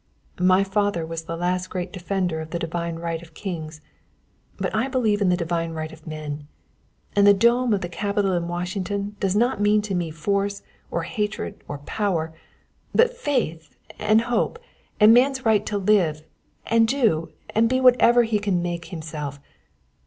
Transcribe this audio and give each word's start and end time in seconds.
My 0.39 0.63
father 0.63 1.05
was 1.05 1.25
the 1.25 1.37
last 1.37 1.69
great 1.69 1.93
defender 1.93 2.41
of 2.41 2.49
the 2.49 2.57
divine 2.57 2.95
right 2.95 3.21
of 3.21 3.35
kings; 3.35 3.81
but 4.57 4.73
I 4.73 4.87
believe 4.87 5.21
in 5.21 5.29
the 5.29 5.37
divine 5.37 5.73
right 5.73 5.91
of 5.91 6.07
men. 6.07 6.47
And 7.15 7.27
the 7.27 7.35
dome 7.35 7.71
of 7.71 7.81
the 7.81 7.87
Capitol 7.87 8.33
in 8.33 8.47
Washington 8.47 9.15
does 9.19 9.35
not 9.35 9.61
mean 9.61 9.79
to 9.83 9.93
me 9.93 10.09
force 10.09 10.63
or 10.89 11.03
hatred 11.03 11.63
or 11.67 11.77
power, 11.77 12.33
but 12.95 13.15
faith 13.15 13.75
and 13.99 14.21
hope 14.21 14.57
and 14.99 15.13
man's 15.13 15.45
right 15.45 15.63
to 15.67 15.77
live 15.77 16.23
and 16.65 16.87
do 16.87 17.29
and 17.51 17.69
be 17.69 17.79
whatever 17.79 18.23
he 18.23 18.39
can 18.39 18.59
make 18.63 18.85
himself. 18.85 19.39